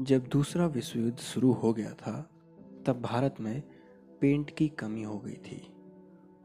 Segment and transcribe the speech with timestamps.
[0.00, 2.12] जब दूसरा विश्व युद्ध शुरू हो गया था,
[2.86, 3.62] तब भारत में
[4.20, 5.60] पेंट की कमी हो गई थी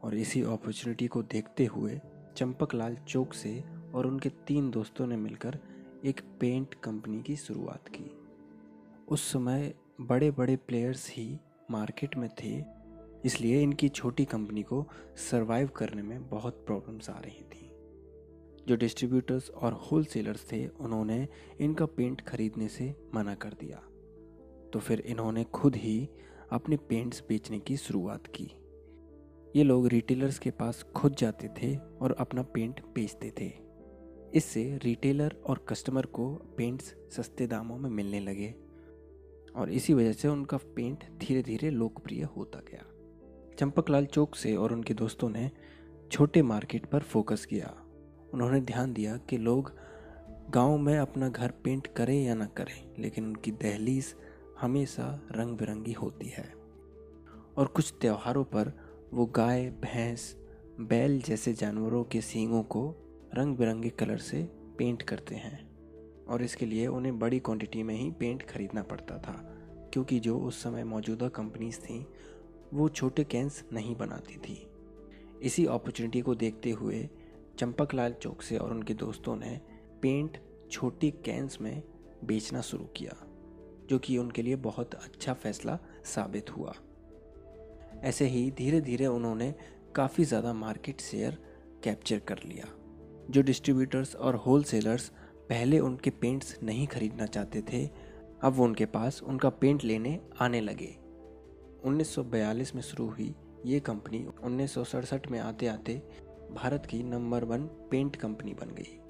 [0.02, 2.00] और इसी अपॉर्चुनिटी को देखते हुए
[2.36, 5.58] चंपकलाल चौक से और उनके तीन दोस्तों ने मिलकर
[6.04, 8.10] एक पेंट कंपनी की शुरुआत की।
[9.08, 11.38] उस समय बड़े बड़े प्लेयर्स ही
[11.70, 12.62] मार्केट में थे,
[13.24, 14.86] इसलिए इनकी छोटी कंपनी को
[15.30, 17.69] सरवाइव करने में बहुत प्रॉब्लम्स आ रही थी।
[18.68, 21.28] जो डिस्ट्रीब्यूटर्स और होलसेलर्स थे, उन्होंने
[21.60, 23.76] इनका पेंट खरीदने से मना कर दिया।
[24.72, 26.08] तो फिर इन्होंने खुद ही
[26.52, 28.50] अपने पेंट्स बेचने की शुरुआत की।
[29.56, 33.52] ये लोग रिटेलर्स के पास खुद जाते थे और अपना पेंट बेचते थे।
[34.34, 38.54] इससे रिटेलर और कस्टमर को पेंट्स सस्ते दामों में मिलने लगे
[39.56, 42.84] और इसी वजह से उनका पेंट धीरे धीरे लोकप्रिय होता गया।
[43.58, 45.50] चंपकलाल चौक से और उनके दोस्तों ने
[46.12, 47.82] छोटे मार्केट पर फोकस किया।
[48.34, 49.72] उन्होंने ध्यान दिया कि लोग
[50.50, 54.14] गाँव में अपना घर पेंट करें या ना करें, लेकिन उनकी दहलीज
[54.60, 56.54] हमेशा रंग बिरंगी होती है।
[57.56, 58.72] और कुछ त्योहारों पर
[59.12, 60.36] वो गाय, भैंस,
[60.80, 62.94] बैल जैसे जानवरों के सींगों को
[63.34, 64.42] रंग बिरंगे कलर से
[64.78, 65.70] पेंट करते हैं।
[66.26, 69.56] और इसके लिए उन्हें बड़ी क्वांटिटी में ही पेंट खरीदना पड़ता था,
[69.92, 72.04] क्योंकि जो उस समय मौजूदा कंपनीज़ थीं,
[72.74, 74.70] वो छोटे कैंस नहीं बनाती थी।
[75.42, 77.08] इसी अपॉर्चुनिटी को देखते हुए
[77.60, 79.60] चंपकलाल चौक से और उनके दोस्तों ने
[80.02, 80.38] पेंट
[80.70, 81.82] छोटी कैंस में
[82.24, 83.14] बेचना शुरू किया,
[83.88, 86.72] जो कि उनके लिए बहुत अच्छा फैसला साबित हुआ।
[88.02, 89.54] ऐसे ही धीरे धीरे उन्होंने
[89.94, 91.38] काफ़ी ज़्यादा मार्केट शेयर
[91.84, 92.66] कैप्चर कर लिया,
[93.30, 95.08] जो डिस्ट्रीब्यूटर्स और होलसेलर्स
[95.48, 97.84] पहले उनके पेंट्स नहीं खरीदना चाहते थे,
[98.42, 100.94] अब वो उनके पास उनका पेंट लेने आने लगे।
[101.84, 103.34] 1942 में शुरू हुई
[103.66, 106.02] ये कंपनी उन्नीस सौ सड़सठ में आते आते
[106.54, 109.00] भारत की नंबर वन पेंट कंपनी बन गई।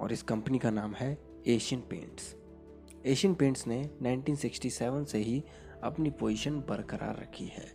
[0.00, 2.36] और इस कंपनी का नाम है एशियन पेंट्स।
[3.06, 5.44] एशियन पेंट्स ने 1967 से ही
[5.82, 7.66] अपनी पोजीशन बरकरार रखी है।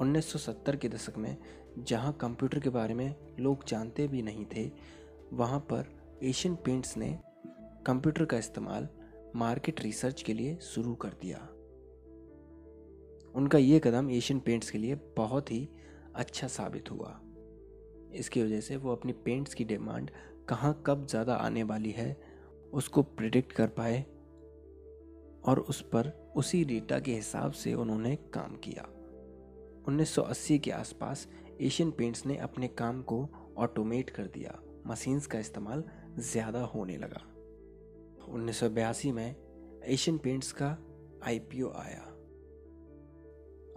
[0.00, 1.36] 1970 के दशक में
[1.78, 4.70] जहाँ कंप्यूटर के बारे में लोग जानते भी नहीं थे,
[5.32, 7.18] वहाँ पर एशियन पेंट्स ने
[7.86, 8.88] कंप्यूटर का इस्तेमाल
[9.36, 11.38] मार्केट रिसर्च के लिए शुरू कर दिया।
[13.34, 15.68] उनका ये कदम एशियन पेंट्स के लिए बहुत ही
[16.14, 17.20] अच्छा साबित हुआ।
[18.14, 20.10] इसकी वजह से वो अपनी पेंट्स की डिमांड
[20.48, 22.16] कहाँ कब ज़्यादा आने वाली है,
[22.72, 24.04] उसको प्रिडिक्ट कर पाए
[25.44, 28.86] और उस पर उसी डेटा के हिसाब से उन्होंने काम किया।
[29.88, 31.26] 1980 के आसपास
[31.60, 33.28] एशियन पेंट्स ने अपने काम को
[33.58, 35.84] ऑटोमेट कर दिया। मशीन्स का इस्तेमाल
[36.18, 37.22] ज़्यादा होने लगा।
[38.28, 39.36] उन्नीस सौ बयासी में
[39.84, 40.76] एशियन पेंट्स का
[41.24, 42.06] आईपीओ आया।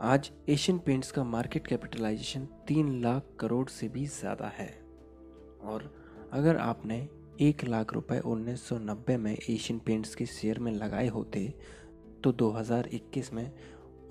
[0.03, 4.67] आज एशियन पेंट्स का मार्केट कैपिटलाइजेशन तीन लाख करोड़ से भी ज़्यादा है।
[5.63, 5.83] और
[6.33, 6.97] अगर आपने
[7.41, 11.45] एक लाख रुपए 1990 में एशियन पेंट्स के शेयर में लगाए होते
[12.23, 13.51] तो 2021 में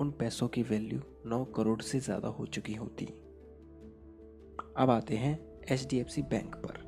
[0.01, 3.07] उन पैसों की वैल्यू 9 करोड़ से ज़्यादा हो चुकी होती।
[4.77, 5.39] अब आते हैं
[5.77, 6.81] HDFC बैंक पर।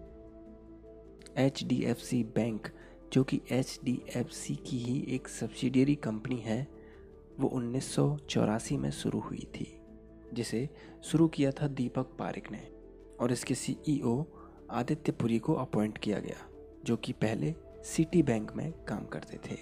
[1.40, 2.68] HDFC बैंक,
[3.12, 6.83] जो कि HDFC की ही एक सब्सिडियरी कंपनी है
[7.40, 9.80] वो उन्नीस सौ चौरासी में शुरू हुई थी,
[10.32, 10.68] जिसे
[11.02, 12.72] शुरू किया था दीपक पारिक ने,
[13.20, 14.24] और इसके सीईओ
[14.70, 16.36] आदित्य पुरी को अपॉइंट किया गया,
[16.84, 19.58] जो कि पहले सिटी बैंक में काम करते थे।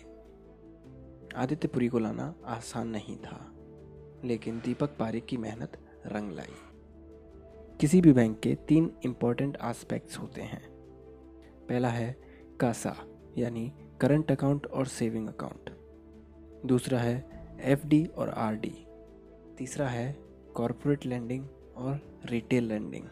[1.37, 3.53] आदित्य पुरी को लाना आसान नहीं था,
[4.25, 6.55] लेकिन दीपक पारिक की मेहनत रंग लाई।
[7.81, 10.71] किसी भी बैंक के तीन इंपॉर्टेंट आस्पेक्ट्स होते हैं।
[11.69, 12.17] पहला है
[12.61, 12.97] कासा,
[13.39, 15.71] यानी करंट अकाउंट और सेविंग अकाउंट
[16.67, 18.75] दूसरा है एफडी और आरडी
[19.59, 20.13] तीसरा है
[20.55, 21.45] कॉरपोरेट लैंडिंग
[21.77, 23.05] और रिटेल लैंडिंग।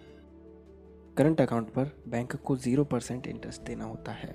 [1.16, 4.32] करंट अकाउंट पर बैंक को ज़ीरो परसेंट इंटरेस्ट देना होता है।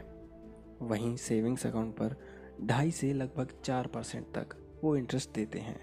[0.82, 2.16] वहीं सेविंग्स अकाउंट पर
[2.64, 5.80] ढाई से लगभग चार परसेंट तक वो इंटरेस्ट देते हैं।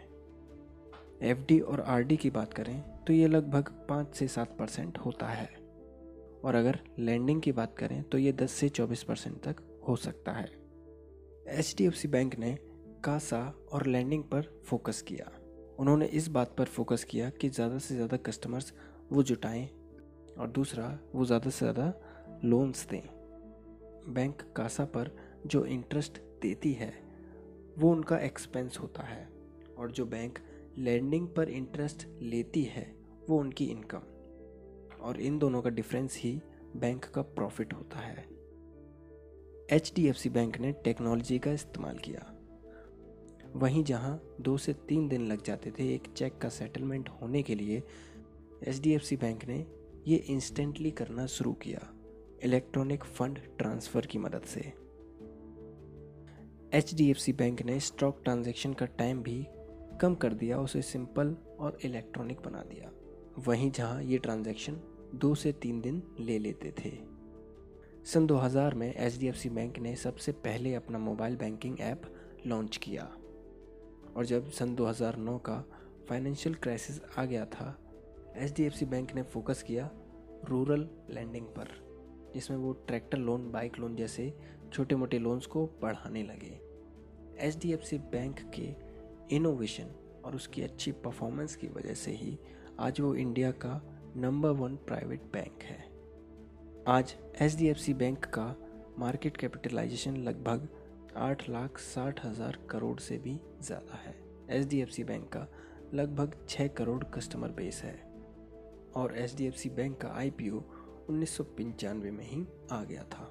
[1.22, 5.48] एफडी और आरडी की बात करें तो ये लगभग पाँच से सात परसेंट होता है।
[6.44, 10.32] और अगर लैंडिंग की बात करें तो ये दस से चौबीस परसेंट तक हो सकता
[10.32, 10.50] है।
[11.50, 12.56] एचडीएफसी बैंक ने
[13.04, 15.30] कासा और लैंडिंग पर फोकस किया।
[15.78, 18.72] उन्होंने इस बात पर फोकस किया कि ज़्यादा से ज़्यादा कस्टमर्स
[19.12, 19.68] वो जुटाएँ
[20.38, 21.92] और दूसरा, वो ज़्यादा से ज़्यादा
[22.44, 23.02] लोन्स दें।
[24.14, 25.10] बैंक कासा पर
[25.46, 26.92] जो इंटरेस्ट देती है,
[27.78, 29.28] वो उनका एक्सपेंस होता है
[29.78, 30.38] और जो बैंक
[30.78, 32.84] लैंडिंग पर इंटरेस्ट लेती है,
[33.28, 34.02] वो उनकी इनकम।
[35.02, 36.40] और इन दोनों का डिफरेंस ही
[36.76, 38.24] बैंक का प्रॉफिट होता है।
[39.72, 42.20] एचडीएफसी बैंक ने टेक्नोलॉजी का इस्तेमाल किया।
[43.56, 47.54] वहीं जहाँ दो से तीन दिन लग जाते थे एक चेक का सेटलमेंट होने के
[47.54, 47.82] लिए
[48.68, 49.66] HDFC बैंक ने
[50.06, 51.80] ये इंस्टेंटली करना शुरू किया,
[52.42, 54.72] इलेक्ट्रॉनिक फंड ट्रांसफ़र की मदद से।
[56.80, 59.46] HDFC बैंक ने स्टॉक ट्रांजैक्शन का टाइम भी
[60.00, 62.90] कम कर दिया, उसे सिंपल और इलेक्ट्रॉनिक बना दिया,
[63.38, 64.80] वहीं जहाँ ये ट्रांजैक्शन
[65.14, 66.92] दो से तीन दिन ले लेते थे।
[68.04, 72.02] सन 2000 में HDFC बैंक ने सबसे पहले अपना मोबाइल बैंकिंग ऐप
[72.46, 73.16] लॉन्च किया।
[74.16, 75.64] और जब सन 2009 का
[76.08, 77.76] फाइनेंशियल क्राइसिस आ गया था
[78.36, 79.90] एच बैंक ने फोकस किया
[80.48, 81.68] रूरल लैंडिंग पर,
[82.34, 84.32] जिसमें वो ट्रैक्टर लोन, बाइक लोन जैसे
[84.72, 86.60] छोटे मोटे लोन्स को बढ़ाने लगे।
[87.38, 88.74] एच बैंक के
[89.36, 89.94] इनोवेशन
[90.24, 92.38] और उसकी अच्छी परफॉर्मेंस की वजह से ही
[92.80, 93.80] आज वो इंडिया का
[94.16, 95.84] नंबर वन प्राइवेट बैंक है।
[96.88, 98.54] आज एच बैंक का
[98.98, 100.68] मार्केट कैपिटलाइजेशन लगभग
[101.16, 104.14] आठ लाख साठ हज़ार करोड़ से भी ज़्यादा है।
[104.50, 105.46] H D F C bank का
[105.94, 107.94] लगभग छः करोड़ कस्टमर बेस है
[108.96, 110.60] और H D F C bank का आई पी ओ
[111.08, 113.30] उन्नीस सौ पंचानवे में ही आ गया था।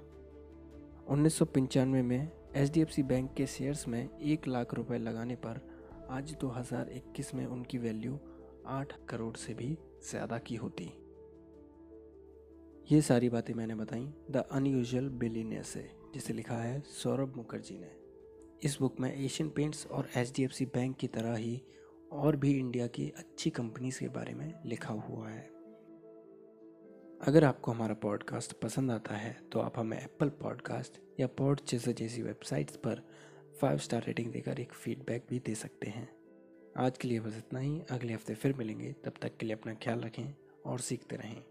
[1.08, 4.98] उन्नीस सौ पंचानवे में H D F C bank के शेयर्स में एक लाख रुपए
[4.98, 5.62] लगाने पर
[6.10, 8.20] आज 2021 में उनकी वैल्यू
[8.70, 9.78] आठ करोड़ से भी
[10.10, 10.92] ज़्यादा की होती।
[12.92, 17.92] ये सारी बातें मैंने बताई। द अनयूजल बिलीनियर से। जिसे लिखा है सौरभ मुखर्जी ने।
[18.64, 21.62] इस बुक में एशियन पेंट्स और एच बैंक की तरह ही
[22.12, 25.50] और भी इंडिया की अच्छी कंपनीज़ के बारे में लिखा हुआ है।
[27.22, 31.94] अगर आपको हमारा पॉडकास्ट पसंद आता है तो आप हमें एप्पल पॉडकास्ट या पॉड जैसे
[31.94, 33.02] जैसी वेबसाइट्स पर
[33.62, 36.10] फाइव स्टार रेटिंग देकर एक फीडबैक भी दे सकते हैं।
[36.78, 39.74] आज के लिए बस इतना ही। अगले हफ़्ते फिर मिलेंगे। तब तक के लिए अपना
[39.74, 40.34] ख्याल रखें
[40.66, 41.44] और सीखते रहें।